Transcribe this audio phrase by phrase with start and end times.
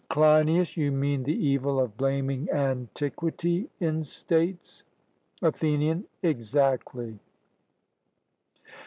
[0.09, 4.83] CLEINIAS: You mean the evil of blaming antiquity in states?
[5.43, 7.19] ATHENIAN: Exactly.